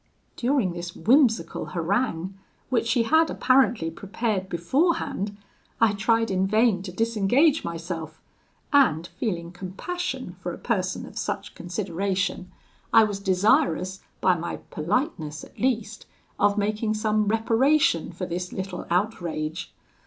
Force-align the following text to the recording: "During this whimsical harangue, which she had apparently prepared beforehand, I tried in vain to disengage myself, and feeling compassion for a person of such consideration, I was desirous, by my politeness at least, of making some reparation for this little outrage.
"During 0.35 0.73
this 0.73 0.95
whimsical 0.95 1.67
harangue, 1.77 2.35
which 2.69 2.87
she 2.87 3.03
had 3.03 3.29
apparently 3.29 3.91
prepared 3.91 4.49
beforehand, 4.49 5.37
I 5.79 5.93
tried 5.93 6.31
in 6.31 6.47
vain 6.47 6.81
to 6.81 6.91
disengage 6.91 7.63
myself, 7.63 8.19
and 8.73 9.05
feeling 9.19 9.51
compassion 9.51 10.37
for 10.39 10.55
a 10.55 10.57
person 10.57 11.05
of 11.05 11.19
such 11.19 11.53
consideration, 11.53 12.49
I 12.91 13.03
was 13.03 13.19
desirous, 13.19 13.99
by 14.21 14.35
my 14.35 14.57
politeness 14.71 15.43
at 15.43 15.59
least, 15.59 16.07
of 16.39 16.57
making 16.57 16.95
some 16.95 17.27
reparation 17.27 18.11
for 18.11 18.25
this 18.25 18.51
little 18.51 18.87
outrage. 18.89 19.71